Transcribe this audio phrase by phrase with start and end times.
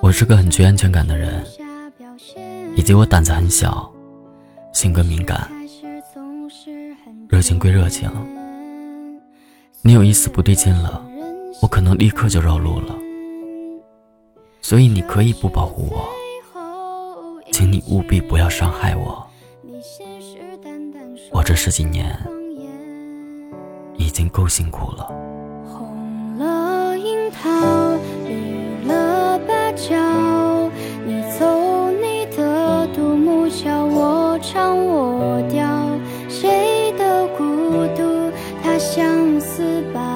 [0.00, 1.44] 我是个很缺安全感的人，
[2.76, 3.90] 以及我胆子很小，
[4.72, 5.50] 性格敏感，
[7.28, 8.10] 热情归热情，
[9.82, 11.04] 你有一丝不对劲了，
[11.60, 12.94] 我可能立刻就绕路了。
[14.60, 16.08] 所以你可以不保护我，
[17.52, 19.26] 请你务必不要伤害我。
[21.30, 22.18] 我这十几年
[23.96, 25.10] 已经够辛苦了。
[34.40, 35.66] 唱我调，
[36.28, 38.32] 谁的孤独？
[38.62, 40.07] 他相思吧。